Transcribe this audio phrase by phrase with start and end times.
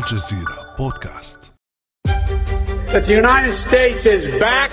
[0.00, 1.52] الجزيرة بودكاست.
[2.92, 4.72] That the United States is back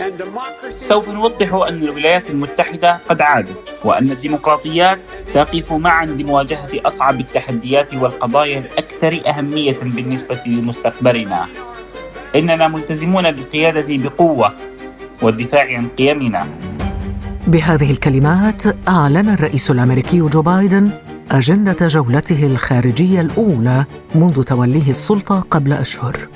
[0.00, 4.98] and democracy سوف نوضح أن الولايات المتحدة قد عادت وأن الديمقراطيات
[5.34, 11.46] تقف معا لمواجهة أصعب التحديات والقضايا الأكثر أهمية بالنسبة لمستقبلنا.
[12.36, 14.52] إننا ملتزمون بالقيادة بقوة
[15.22, 16.46] والدفاع عن قيمنا.
[17.46, 20.90] بهذه الكلمات أعلن الرئيس الأمريكي جو بايدن
[21.30, 26.28] أجندة جولته الخارجية الأولى منذ توليه السلطة قبل أشهر.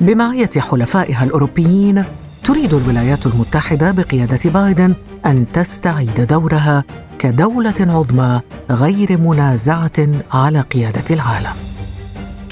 [0.00, 2.04] بمعية حلفائها الأوروبيين
[2.44, 4.94] تريد الولايات المتحدة بقيادة بايدن
[5.26, 6.84] أن تستعيد دورها
[7.18, 11.75] كدولة عظمى غير منازعة على قيادة العالم.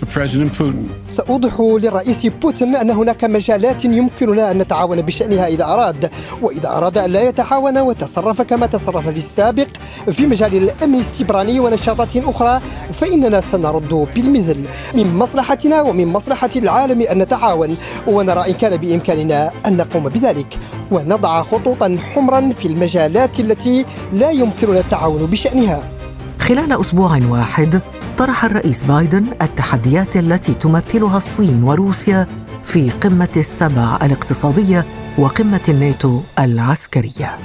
[0.05, 0.89] To President Putin.
[1.09, 6.11] سأوضح للرئيس بوتين أن هناك مجالات يمكننا أن نتعاون بشأنها إذا أراد
[6.43, 9.67] وإذا أراد أن لا يتعاون وتصرف كما تصرف في السابق
[10.13, 12.61] في مجال الأمن السيبراني ونشاطات أخرى
[12.93, 14.65] فإننا سنرد بالمثل.
[14.95, 20.59] من مصلحتنا ومن مصلحة العالم أن نتعاون ونرى إن كان بإمكاننا أن نقوم بذلك.
[20.91, 25.91] ونضع خطوطا حمرا في المجالات التي لا يمكننا التعاون بشأنها.
[26.39, 27.81] خلال أسبوع واحد
[28.25, 32.27] طرح الرئيس بايدن التحديات التي تمثلها الصين وروسيا
[32.63, 34.85] في قمة السبع الاقتصادية
[35.19, 37.37] وقمة الناتو العسكرية.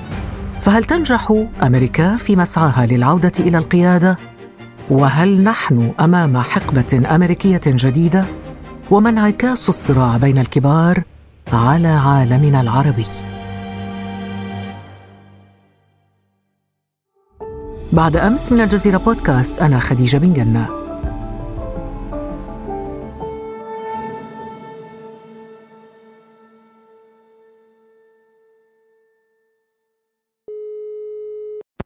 [0.61, 4.17] فهل تنجح أمريكا في مسعاها للعودة إلى القيادة؟
[4.89, 8.25] وهل نحن أمام حقبة أمريكية جديدة؟
[8.91, 11.03] وما انعكاس الصراع بين الكبار
[11.53, 13.05] على عالمنا العربي؟
[17.93, 20.69] بعد أمس من الجزيرة بودكاست أنا خديجة بن جنة.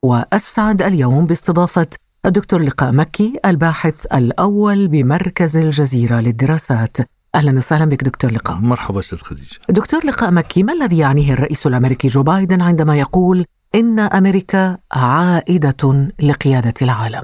[0.04, 1.88] وأسعد اليوم باستضافة
[2.26, 6.98] الدكتور لقاء مكي الباحث الأول بمركز الجزيرة للدراسات.
[7.36, 8.58] أهلا وسهلا بك دكتور لقاء.
[8.58, 9.60] مرحبا ست خديجة.
[9.70, 13.46] دكتور لقاء مكي ما الذي يعنيه الرئيس الأمريكي جو بايدن عندما يقول
[13.76, 17.24] إن أمريكا عائدة لقيادة العالم.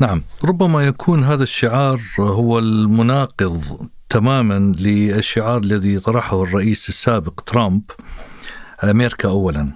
[0.00, 0.22] نعم.
[0.44, 7.82] ربما يكون هذا الشعار هو المناقض تماما للشعار الذي طرحه الرئيس السابق ترامب
[8.84, 9.68] أمريكا أولا.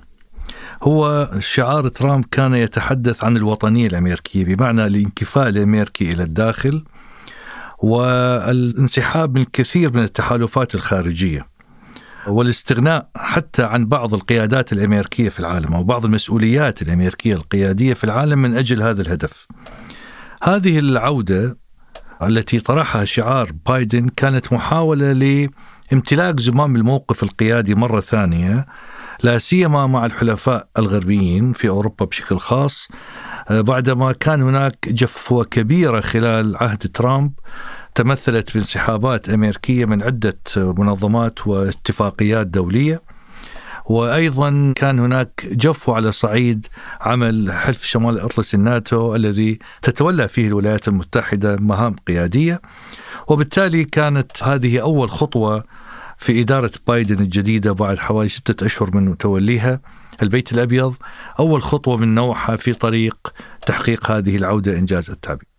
[0.82, 6.84] هو شعار ترامب كان يتحدث عن الوطنية الأمريكية بمعنى الانكفاء الأمريكي إلى الداخل
[7.78, 11.55] والانسحاب من الكثير من التحالفات الخارجية.
[12.28, 18.38] والاستغناء حتى عن بعض القيادات الأمريكية في العالم أو بعض المسؤوليات الأمريكية القيادية في العالم
[18.38, 19.46] من أجل هذا الهدف.
[20.42, 21.58] هذه العودة
[22.22, 28.66] التي طرحها شعار بايدن كانت محاولة لامتلاك زمام الموقف القيادي مرة ثانية
[29.22, 32.88] لا سيما مع الحلفاء الغربيين في أوروبا بشكل خاص
[33.50, 37.32] بعدما كان هناك جفوة كبيرة خلال عهد ترامب
[37.96, 43.02] تمثلت بانسحابات أمريكية من عدة منظمات واتفاقيات دولية
[43.86, 46.66] وأيضا كان هناك جفوه على صعيد
[47.00, 52.60] عمل حلف شمال الاطلسي الناتو الذي تتولى فيه الولايات المتحدة مهام قيادية
[53.28, 55.64] وبالتالي كانت هذه أول خطوة
[56.18, 59.80] في إدارة بايدن الجديدة بعد حوالي ستة أشهر من توليها
[60.22, 60.94] البيت الأبيض
[61.38, 63.32] أول خطوة من نوعها في طريق
[63.66, 65.55] تحقيق هذه العودة إنجاز التعبير.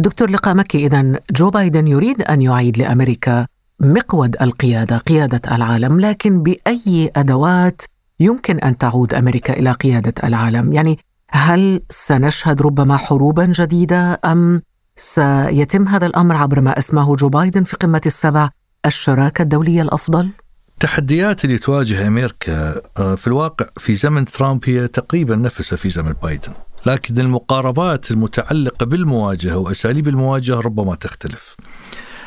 [0.00, 3.46] دكتور لقاء مكي إذا جو بايدن يريد أن يعيد لأمريكا
[3.80, 7.82] مقود القيادة قيادة العالم لكن بأي أدوات
[8.20, 10.98] يمكن أن تعود أمريكا إلى قيادة العالم يعني
[11.30, 14.62] هل سنشهد ربما حروبا جديدة أم
[14.96, 18.50] سيتم هذا الأمر عبر ما أسماه جو بايدن في قمة السبع
[18.86, 20.30] الشراكة الدولية الأفضل؟
[20.72, 22.80] التحديات اللي تواجه أمريكا
[23.16, 26.52] في الواقع في زمن ترامب هي تقريبا نفسها في زمن بايدن.
[26.86, 31.56] لكن المقاربات المتعلقة بالمواجهة وأساليب المواجهة ربما تختلف.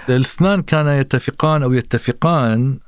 [0.09, 2.79] الاثنان كانا يتفقان أو يتفقان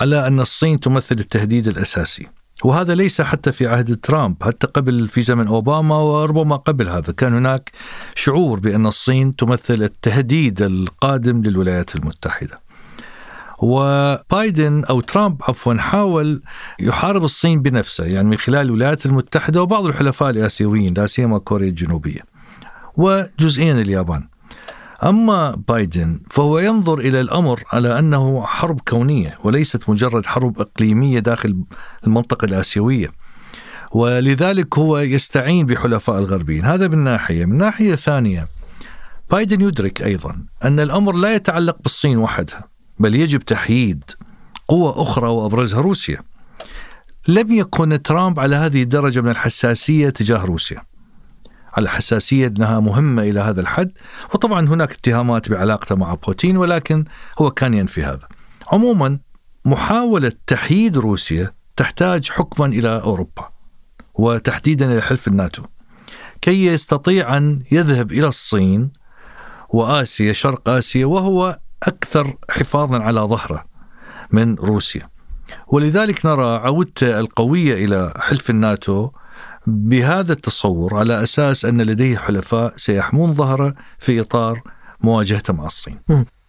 [0.00, 2.28] على أن الصين تمثل التهديد الأساسي.
[2.64, 7.12] وهذا ليس حتى في عهد ترامب حتى قبل في زمن أوباما وربما قبل هذا.
[7.12, 7.70] كان هناك
[8.14, 12.69] شعور بأن الصين تمثل التهديد القادم للولايات المتحدة.
[13.60, 16.42] وبايدن أو ترامب عفوا حاول
[16.80, 22.20] يحارب الصين بنفسه يعني من خلال الولايات المتحدة وبعض الحلفاء الآسيويين لا سيما كوريا الجنوبية
[22.96, 24.28] وجزئيا اليابان.
[25.04, 31.64] أما بايدن فهو ينظر إلى الأمر على أنه حرب كونية وليست مجرد حرب إقليمية داخل
[32.06, 33.08] المنطقة الآسيوية.
[33.92, 38.48] ولذلك هو يستعين بحلفاء الغربيين، هذا من ناحية، من ناحية ثانية
[39.30, 42.70] بايدن يدرك أيضا أن الأمر لا يتعلق بالصين وحدها.
[43.00, 44.04] بل يجب تحييد
[44.68, 46.22] قوة أخرى وأبرزها روسيا.
[47.28, 50.82] لم يكن ترامب على هذه الدرجة من الحساسية تجاه روسيا.
[51.72, 53.92] على حساسية أنها مهمة إلى هذا الحد
[54.34, 57.04] وطبعا هناك اتهامات بعلاقته مع بوتين ولكن
[57.38, 58.28] هو كان ينفي هذا.
[58.72, 59.18] عموما
[59.64, 63.48] محاولة تحييد روسيا تحتاج حكما إلى أوروبا
[64.14, 65.62] وتحديدا إلى حلف الناتو.
[66.42, 68.92] كي يستطيع أن يذهب إلى الصين
[69.68, 73.64] وآسيا شرق آسيا وهو أكثر حفاظا على ظهره
[74.30, 75.08] من روسيا.
[75.68, 79.10] ولذلك نرى عودته القوية إلى حلف الناتو
[79.66, 84.62] بهذا التصور على أساس أن لديه حلفاء سيحمون ظهره في إطار
[85.00, 85.98] مواجهته مع الصين.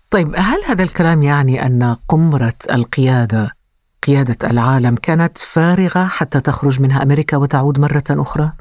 [0.09, 3.51] طيب هل هذا الكلام يعني أن قمرة القيادة
[4.07, 8.51] قيادة العالم كانت فارغة حتى تخرج منها أمريكا وتعود مرة أخرى؟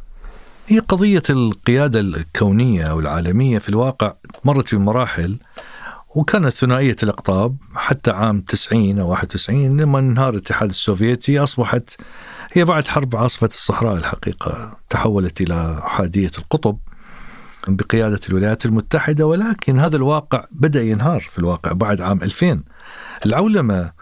[0.67, 4.15] هي قضية القيادة الكونية أو العالمية في الواقع
[4.45, 5.39] مرت بمراحل
[6.15, 12.01] وكانت ثنائية الأقطاب حتى عام 90 أو 91 لما انهار الاتحاد السوفيتي أصبحت
[12.53, 16.79] هي بعد حرب عاصفة الصحراء الحقيقة تحولت إلى أحادية القطب
[17.69, 22.61] بقيادة الولايات المتحدة ولكن هذا الواقع بدأ ينهار في الواقع بعد عام 2000
[23.27, 23.93] العولمة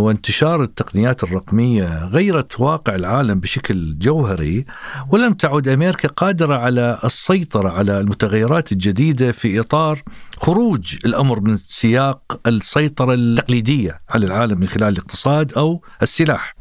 [0.00, 4.64] وانتشار التقنيات الرقمية غيرت واقع العالم بشكل جوهري
[5.10, 10.02] ولم تعد أمريكا قادرة على السيطرة على المتغيرات الجديدة في إطار
[10.36, 16.54] خروج الأمر من سياق السيطرة التقليدية على العالم من خلال الاقتصاد أو السلاح.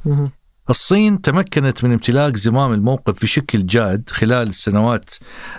[0.69, 5.09] الصين تمكنت من امتلاك زمام الموقف بشكل جاد خلال السنوات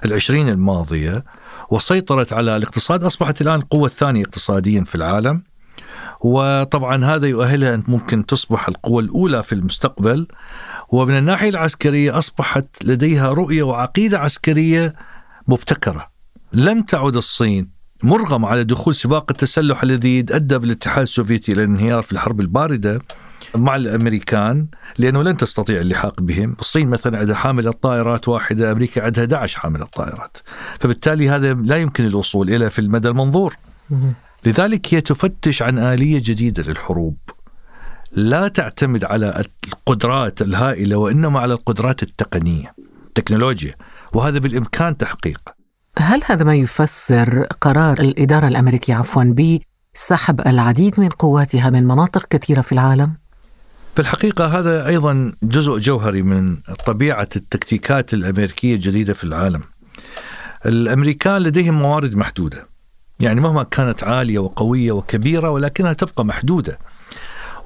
[0.04, 1.24] العشرين الماضية
[1.70, 5.49] وسيطرت على الاقتصاد أصبحت الآن القوة الثانية اقتصاديا في العالم.
[6.20, 10.26] وطبعا هذا يؤهلها أن ممكن تصبح القوة الأولى في المستقبل.
[10.88, 14.92] ومن الناحية العسكرية أصبحت لديها رؤية وعقيدة عسكرية
[15.48, 16.10] مبتكرة.
[16.52, 17.70] لم تعد الصين
[18.02, 23.00] مرغمة على دخول سباق التسلح الذي أدى بالاتحاد السوفيتي إلى الانهيار في الحرب الباردة
[23.54, 24.66] مع الأمريكان
[24.98, 29.84] لأنه لن تستطيع اللحاق بهم، الصين مثلا عندها حامله طائرات واحدة، أمريكا عندها 11 حامله
[29.84, 30.36] طائرات،
[30.80, 33.56] فبالتالي هذا لا يمكن الوصول إلى في المدى المنظور.
[34.46, 37.16] لذلك هي تفتش عن آلية جديدة للحروب.
[38.12, 42.74] لا تعتمد على القدرات الهائلة وإنما على القدرات التقنية،
[43.06, 43.74] التكنولوجيا،
[44.12, 45.54] وهذا بالإمكان تحقيقه.
[45.98, 49.24] هل هذا ما يفسر قرار الإدارة الأمريكية عفوا
[49.94, 53.14] بسحب العديد من قواتها من مناطق كثيرة في العالم؟
[53.94, 56.56] في الحقيقة هذا أيضا جزء جوهري من
[56.86, 59.60] طبيعة التكتيكات الأمريكية الجديدة في العالم
[60.66, 62.69] الأمريكان لديهم موارد محدودة
[63.20, 66.78] يعني مهما كانت عالية وقوية وكبيرة ولكنها تبقى محدودة.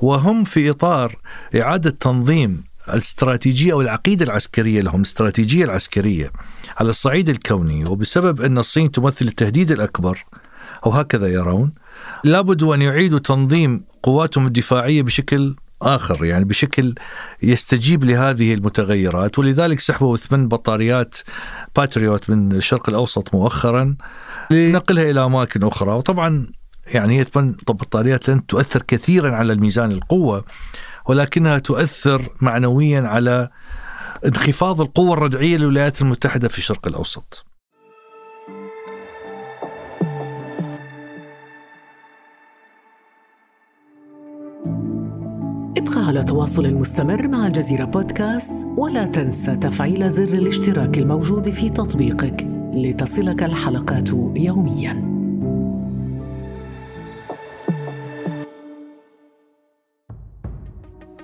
[0.00, 1.16] وهم في إطار
[1.60, 6.32] إعادة تنظيم الاستراتيجية أو العقيدة العسكرية لهم الاستراتيجية العسكرية
[6.76, 10.24] على الصعيد الكوني وبسبب أن الصين تمثل التهديد الأكبر.
[10.86, 11.72] أو هكذا يرون.
[12.24, 16.94] لابد أن يعيدوا تنظيم قواتهم الدفاعية بشكل آخر يعني بشكل
[17.42, 19.38] يستجيب لهذه المتغيرات.
[19.38, 21.16] ولذلك سحبوا ثمان بطاريات
[21.76, 23.96] باتريوت من الشرق الأوسط مؤخرا.
[24.50, 25.90] لنقلها إلى أماكن أخرى.
[25.90, 26.46] وطبعا
[26.86, 30.44] يعني هي ثمان بطاريات لن تؤثر كثيرا على الميزان القوة
[31.06, 33.48] ولكنها تؤثر معنويا على
[34.26, 37.46] انخفاض القوة الردعية للولايات المتحدة في الشرق الأوسط.
[45.88, 52.46] ابقى على تواصل مستمر مع الجزيرة بودكاست ولا تنسى تفعيل زر الاشتراك الموجود في تطبيقك
[52.72, 55.14] لتصلك الحلقات يومياً.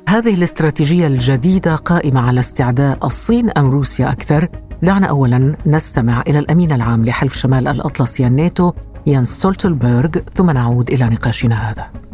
[0.08, 4.48] هذه الاستراتيجية الجديدة قائمة على استعداء الصين أم روسيا أكثر؟
[4.82, 8.72] دعنا أولا نستمع إلى الأمين العام لحلف شمال الأطلسي الناتو
[9.06, 12.09] يانس ستولتنبرغ ثم نعود إلى نقاشنا هذا.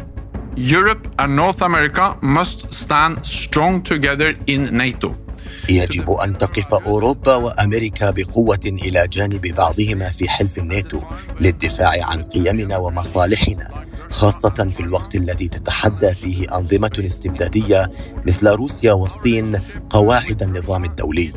[0.57, 5.15] Europe and North America must stand strong together in NATO.
[5.69, 11.01] يجب أن تقف أوروبا وأمريكا بقوة إلى جانب بعضهما في حلف الناتو
[11.41, 17.91] للدفاع عن قيمنا ومصالحنا خاصة في الوقت الذي تتحدى فيه أنظمة استبدادية
[18.27, 19.59] مثل روسيا والصين
[19.89, 21.33] قواعد النظام الدولي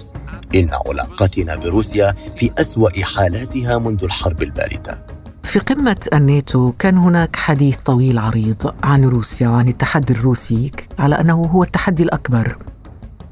[0.55, 5.10] إن علاقتنا بروسيا في أسوأ حالاتها منذ الحرب الباردة
[5.51, 11.45] في قمة الناتو كان هناك حديث طويل عريض عن روسيا وعن التحدي الروسي على أنه
[11.45, 12.57] هو التحدي الأكبر.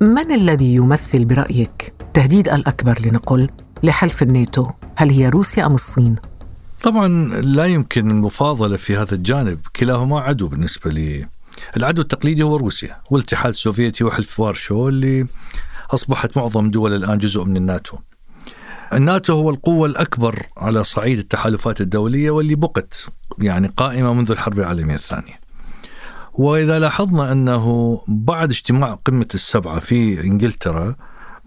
[0.01, 3.51] من الذي يمثل برأيك التهديد الأكبر لنقل
[3.83, 6.17] لحلف الناتو؟ هل هي روسيا أم الصين؟
[6.83, 7.09] طبعا
[7.43, 9.61] لا يمكن المفاضلة في هذا الجانب.
[9.77, 11.27] كلاهما عدو بالنسبة لي.
[11.77, 15.27] العدو التقليدي هو روسيا والاتحاد السوفيتي وحلف وارشو اللي
[15.91, 17.99] أصبحت معظم دول الآن جزء من الناتو.
[18.93, 23.07] الناتو هو القوة الأكبر على صعيد التحالفات الدولية واللي بقت
[23.39, 25.41] يعني قائمة منذ الحرب العالمية الثانية.
[26.35, 30.95] وإذا لاحظنا أنه بعد اجتماع قمة السبعة في إنجلترا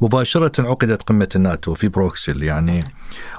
[0.01, 2.83] مباشرة عقدت قمة الناتو في بروكسل يعني.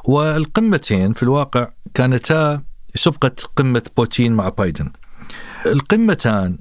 [0.05, 2.63] والقمتين في الواقع كانتا
[2.95, 4.93] سبقت قمة بوتين مع بايدن.
[5.67, 6.59] القمتان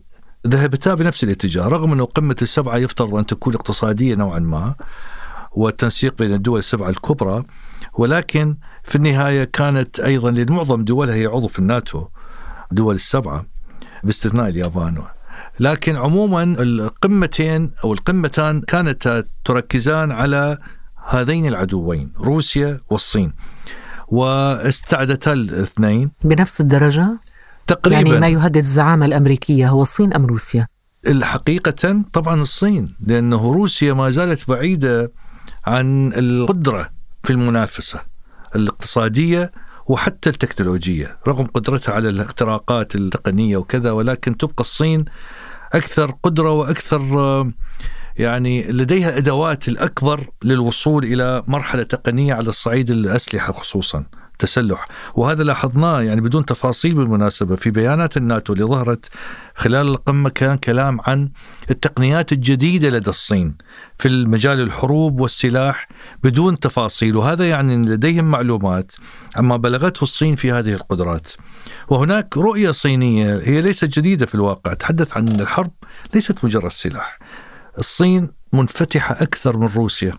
[0.48, 4.76] ذهبتا بنفس الاتجاه رغم أنه قمة السبعة يفترض أن تكون اقتصادية نوعا ما
[5.52, 7.44] والتنسيق بين الدول السبعة الكبرى
[7.94, 12.08] ولكن في النهاية كانت أيضا لمعظم دولها هي عضو في الناتو
[12.72, 13.46] دول السبعة
[14.04, 15.04] باستثناء اليابان
[15.60, 20.58] لكن عموما القمتين أو القمتان كانتا تركزان على
[21.08, 23.34] هذين العدوين روسيا والصين
[24.08, 27.20] واستعدتا الاثنين بنفس الدرجة؟
[27.68, 30.68] تقريبا يعني ما يهدد الزعامة الأمريكية هو الصين أم روسيا؟
[31.08, 35.12] الحقيقة طبعا الصين لأنه روسيا ما زالت بعيدة
[35.66, 36.90] عن القدرة
[37.24, 38.02] في المنافسة
[38.56, 39.52] الاقتصادية
[39.88, 45.06] وحتى التكنولوجية رغم قدرتها على الاختراقات التقنية وكذا ولكن تبقى الصين
[45.74, 47.02] أكثر قدرة وأكثر
[48.18, 54.04] يعني لديها أدوات الأكبر للوصول إلى مرحلة تقنية على الصعيد الأسلحة خصوصا.
[54.44, 54.88] التسلح.
[55.16, 59.06] وهذا لاحظناه يعني بدون تفاصيل بالمناسبة في بيانات الناتو اللي ظهرت
[59.56, 61.30] خلال القمة كان كلام عن
[61.70, 63.56] التقنيات الجديدة لدى الصين
[63.98, 65.88] في المجال الحروب والسلاح
[66.24, 67.16] بدون تفاصيل.
[67.18, 68.92] وهذا يعني لديهم معلومات
[69.36, 71.32] عما بلغته الصين في هذه القدرات.
[71.88, 75.72] وهناك رؤية صينية هي ليست جديدة في الواقع تحدث عن الحرب
[76.16, 77.20] ليست مجرد سلاح.
[77.78, 80.14] الصين منفتحة أكثر من روسيا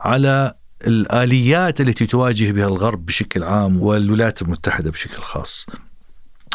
[0.00, 5.66] على الآليات التي تواجه بها الغرب بشكل عام والولايات المتحدة بشكل خاص.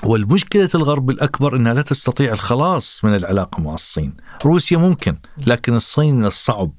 [0.04, 4.14] والمشكلة الغرب الأكبر أنها لا تستطيع الخلاص من العلاقة مع الصين.
[4.46, 6.72] روسيا ممكن لكن الصين من الصعب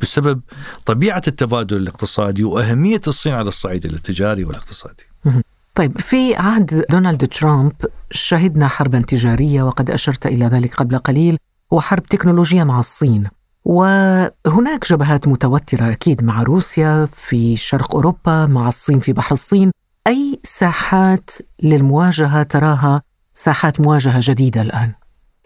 [0.00, 0.40] بسبب
[0.86, 5.04] طبيعة التبادل الاقتصادي وأهمية الصين على الصعيد التجاري والاقتصادي.
[5.74, 7.72] طيب في عهد دونالد ترامب
[8.10, 11.38] شهدنا حربا تجارية وقد أشرت إلى ذلك قبل قليل
[11.70, 13.24] وحرب تكنولوجية مع الصين.
[13.64, 19.70] وهناك جبهات متوترة أكيد مع روسيا في شرق أوروبا مع الصين في بحر الصين.
[20.06, 21.30] أي ساحات
[21.62, 23.02] للمواجهة تراها
[23.34, 24.92] ساحات مواجهة جديدة الآن؟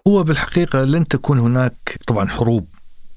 [0.08, 2.66] هو بالحقيقة لن تكون هناك طبعا حروب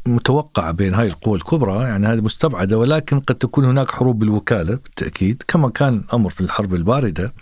[0.05, 5.43] متوقعة بين هاي القوى الكبرى يعني هذه مستبعدة ولكن قد تكون هناك حروب بالوكالة بالتأكيد
[5.47, 7.33] كما كان الأمر في الحرب الباردة.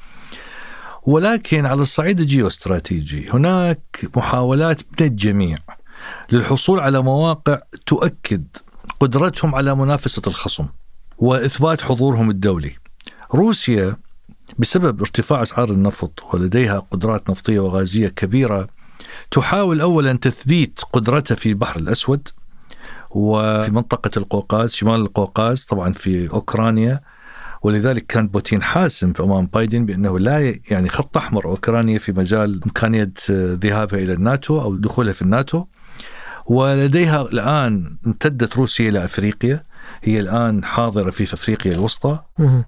[1.03, 5.57] ولكن على الصعيد الجيوستراتيجي هناك محاولات من الجميع.
[6.31, 8.43] للحصول على مواقع تؤكد
[8.99, 10.65] قدرتهم على منافسة الخصم
[11.17, 12.75] وإثبات حضورهم الدولي.
[13.33, 13.97] روسيا
[14.59, 18.67] بسبب ارتفاع أسعار النفط ولديها قدرات نفطية وغازية كبيرة
[19.31, 22.27] تحاول أولا تثبيت قدرتها في البحر الأسود
[23.09, 27.01] وفي منطقة القوقاز شمال القوقاز طبعا في أوكرانيا.
[27.61, 32.63] ولذلك كان بوتين حاسم في أمام بايدن بأنه لا يعني خط أحمر أوكرانيا في مجال
[32.63, 35.65] إمكانية ذهابها إلى الناتو أو دخولها في الناتو.
[36.47, 39.63] ولديها الآن امتدت روسيا إلى أفريقيا.
[40.03, 42.19] هي الآن حاضرة في أفريقيا الوسطى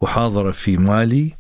[0.01, 1.33] وحاضرة في مالي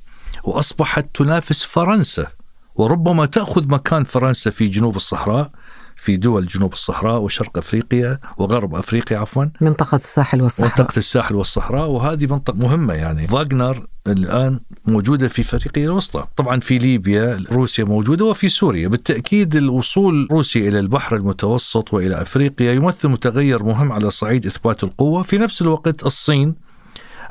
[0.43, 2.27] وأصبحت تنافس فرنسا
[2.75, 5.51] وربما تأخذ مكان فرنسا في جنوب الصحراء.
[5.99, 9.45] في دول جنوب الصحراء وشرق أفريقيا وغرب أفريقيا عفوا.
[9.61, 10.79] منطقة الساحل والصحراء.
[10.79, 13.27] منطقة الساحل والصحراء وهذه منطقة مهمة يعني.
[13.27, 16.25] فاغنر الآن موجودة في افريقيا الوسطى.
[16.35, 18.87] طبعا في ليبيا روسيا موجودة وفي سوريا.
[18.87, 25.23] بالتأكيد الوصول روسيا إلى البحر المتوسط وإلى أفريقيا يمثل متغير مهم على صعيد إثبات القوة.
[25.23, 26.55] في نفس الوقت الصين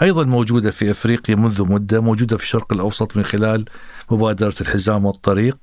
[0.02, 3.64] أيضا موجودة في أفريقيا منذ مدة موجودة في الشرق الأوسط من خلال
[4.10, 5.56] مبادرة الحزام والطريق.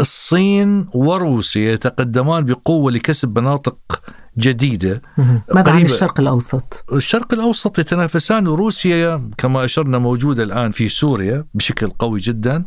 [0.00, 4.02] الصين وروسيا يتقدمان بقوة لكسب مناطق
[4.38, 5.02] جديدة.
[5.54, 11.90] ماذا عن الشرق الأوسط؟ الشرق الأوسط يتنافسان وروسيا كما أشرنا موجودة الآن في سوريا بشكل
[11.90, 12.64] قوي جدا.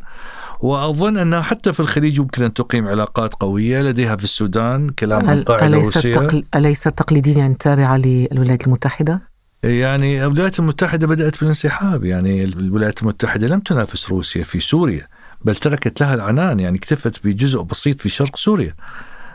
[0.60, 5.44] وأظن أنها حتى في الخليج يمكن أن تقيم علاقات قوية لديها في السودان كلام عن
[5.44, 6.44] قاعدة روسية تقل...
[6.56, 9.22] أليست تقليديا تابعة للولايات المتحدة؟
[9.64, 15.08] يعني الولايات المتحدة بدأت بالانسحاب يعني الولايات المتحدة لم تنافس روسيا في سوريا.
[15.46, 18.74] بل تركت لها العنان يعني اكتفت بجزء بسيط في شرق سوريا.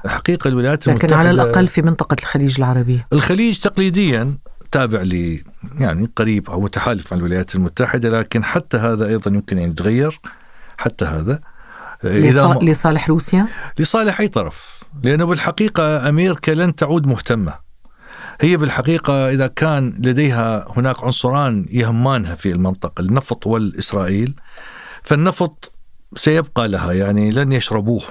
[0.07, 4.39] حقيقة الولايات لكن المتحدة على الأقل في منطقة الخليج العربي الخليج تقليديا
[4.71, 5.43] تابع ل
[5.79, 10.21] يعني قريب أو متحالف مع الولايات المتحدة لكن حتى هذا أيضا يمكن أن يتغير.
[10.79, 11.41] حتى هذا.
[12.05, 12.59] إذا م...
[12.65, 13.47] لصالح روسيا؟
[13.79, 14.83] لصالح أي طرف.
[15.03, 17.55] لأنه بالحقيقة أمريكا لن تعود مهتمة.
[18.41, 24.35] هي بالحقيقة إذا كان لديها هناك عنصران يهمانها في المنطقة النفط والإسرائيل.
[25.03, 25.73] فالنفط
[26.17, 28.03] سيبقى لها يعني لن يشربوه.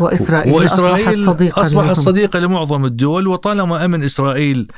[0.00, 4.68] وإسرائيل, وإسرائيل أصبحت صديقة أصبحت صديقة لمعظم الدول وطالما أمن إسرائيل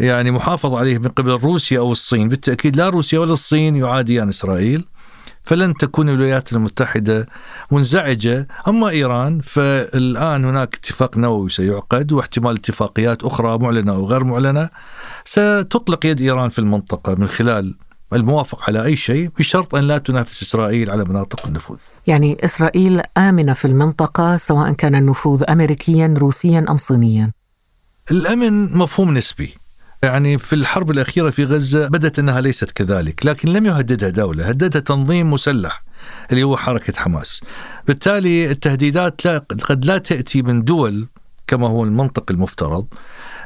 [0.00, 4.84] يعني محافظ عليه من قبل روسيا أو الصين بالتأكيد لا روسيا ولا الصين يعاديان إسرائيل
[5.44, 7.26] فلن تكون الولايات المتحدة
[7.70, 8.48] منزعجة.
[8.68, 14.68] أما إيران فالآن هناك اتفاق نووي سيعقد واحتمال اتفاقيات أخرى معلنة أو غير معلنة.
[15.24, 17.74] ستطلق يد إيران في المنطقة من خلال
[18.12, 21.78] الموافق على أي شيء بشرط أن لا تنافس إسرائيل على مناطق النفوذ.
[22.06, 27.32] يعني إسرائيل آمنة في المنطقة سواء كان النفوذ أمريكيا روسيا أم صينيا.
[28.10, 29.54] الأمن مفهوم نسبي.
[30.02, 34.80] يعني في الحرب الأخيرة في غزة بدت أنها ليست كذلك لكن لم يهددها دولة هددها
[34.80, 35.82] تنظيم مسلح
[36.30, 37.42] اللي هو حركة حماس.
[37.86, 41.08] بالتالي التهديدات لا قد لا تأتي من دول
[41.46, 42.86] كما هو المنطق المفترض.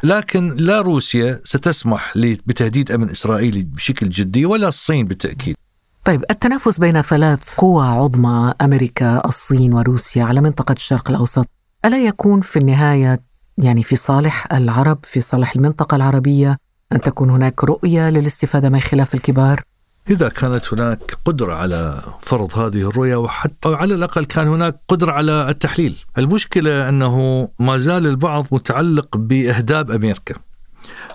[0.03, 5.57] لكن لا روسيا ستسمح بتهديد أمن إسرائيلي بشكل جدي ولا الصين بالتأكيد.
[6.05, 11.47] طيب التنافس بين ثلاث قوى عظمى أمريكا، الصين وروسيا على منطقة الشرق الأوسط،
[11.85, 13.23] ألا يكون في النهاية
[13.59, 16.59] يعني في صالح العرب، في صالح المنطقة العربية
[16.93, 19.63] أن تكون هناك رؤية للاستفادة من خلاف الكبار؟
[20.11, 25.51] إذا كانت هناك قدرة على فرض هذه الرؤية وحتى على الأقل كان هناك قدرة على
[25.51, 25.97] التحليل.
[26.19, 30.35] المشكلة أنه ما زال البعض متعلق بإهداب أمريكا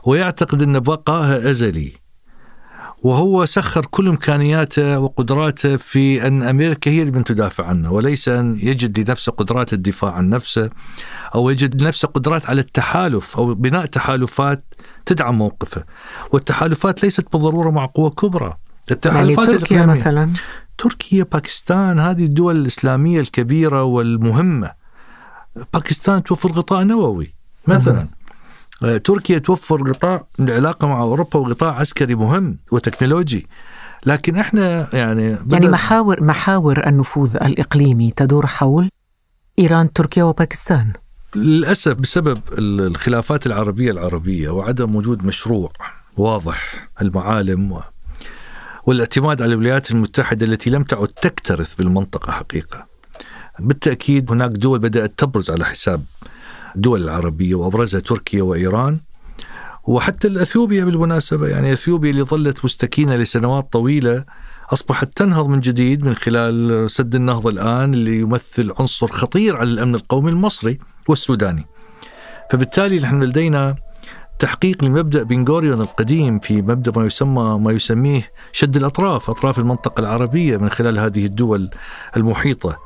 [0.06, 1.92] ويعتقد أن بقائها أزلي
[3.04, 9.00] وهو سخر كل إمكانياته وقدراته في أن أمريكا هي من تدافع عنه وليس أن يجد
[9.00, 10.70] لنفسه قدرات الدفاع عن نفسه
[11.36, 14.74] أو يجد لنفسه قدرات على التحالف أو بناء تحالفات
[15.06, 15.84] تدعم موقفه.
[16.32, 18.58] والتحالفات ليست بالضرورة مع قوى كبرى.
[18.92, 20.34] التحالفات يعني تركيا مثلا؟
[20.77, 24.72] تركيا باكستان هذه الدول الإسلامية الكبيرة والمهمة.
[25.74, 27.34] باكستان توفر غطاء نووي
[27.68, 28.08] مثلا.
[28.82, 28.98] مم.
[28.98, 33.48] تركيا توفر غطاء العلاقة مع أوروبا وغطاء عسكري مهم وتكنولوجي.
[34.06, 38.89] لكن إحنا يعني يعني محاور محاور النفوذ الإقليمي تدور حول
[39.60, 40.94] إيران تركيا وباكستان؟
[41.36, 45.72] للأسف بسبب الخلافات العربية العربية وعدم وجود مشروع
[46.18, 47.80] واضح المعالم
[48.86, 52.86] والاعتماد على الولايات المتحدة التي لم تعد تكترث بالمنطقة حقيقة.
[53.60, 56.04] بالتأكيد هناك دول بدأت تبرز على حساب
[56.75, 59.00] الدول العربية وأبرزها تركيا وإيران.
[59.84, 64.25] وحتى الأثيوبيا بالمناسبة يعني أثيوبيا اللي ظلت مستكينة لسنوات طويلة
[64.74, 69.96] أصبحت تنهض من جديد من خلال سد النهضة الآن اللي يمثل عنصر خطير على الأمن
[69.96, 71.66] القومي المصري والسوداني.
[72.51, 73.75] فبالتالي نحن لدينا
[74.40, 80.58] تحقيق لمبدأ بنغوريون القديم في مبدأ ما يسمى ما يسميه شد الأطراف، أطراف المنطقة العربية
[80.58, 81.70] من خلال هذه الدول
[82.18, 82.78] المحيطة.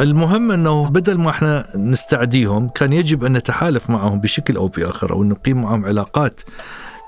[0.00, 5.24] المهم أنه بدل ما إحنا نستعديهم كان يجب أن نتحالف معهم بشكل أو بآخر أو
[5.24, 6.40] نقيم معهم علاقات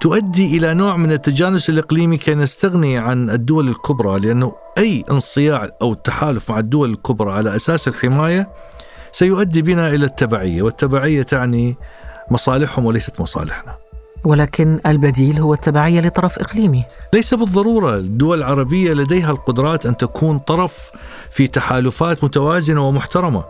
[0.00, 5.94] تؤدي إلى نوع من التجانس الإقليمي كي نستغني عن الدول الكبرى لأنه أي انصياع أو
[5.94, 8.50] تحالف مع الدول الكبرى على أساس الحماية
[9.12, 11.76] سيؤدي بنا إلى التبعية، والتبعية تعني
[12.30, 13.76] مصالحهم وليست مصالحنا.
[14.24, 16.84] ولكن البديل هو التبعية لطرف إقليمي.
[17.12, 20.90] ليس بالضرورة الدول العربية لديها القدرات أن تكون طرف
[21.30, 23.44] في تحالفات متوازنة ومحترمة.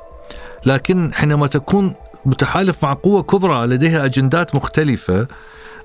[0.66, 5.26] لكن حينما تكون متحالف مع قوة كبرى لديها أجندات مختلفة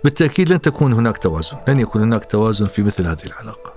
[0.04, 3.74] بالتأكيد لن تكون هناك توازن لن يكون هناك توازن في مثل هذه العلاقة.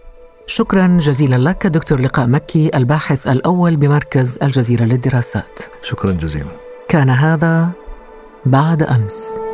[0.47, 5.61] شكرا جزيلا لك دكتور لقاء مكي الباحث الأول بمركز الجزيرة للدراسات.
[5.83, 6.51] شكرا جزيلا.
[6.89, 7.71] كان هذا
[8.51, 9.48] بعد أمس.